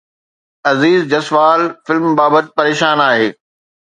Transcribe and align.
Uzair 0.69 1.03
Jaswal 1.11 1.61
film 1.85 2.05
بابت 2.19 2.45
پريشان 2.57 2.99
آهي 3.09 3.29